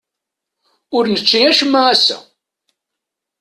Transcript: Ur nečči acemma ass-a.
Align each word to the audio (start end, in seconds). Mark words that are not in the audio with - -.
Ur 0.95 1.03
nečči 1.07 1.39
acemma 1.49 1.81
ass-a. 1.93 2.17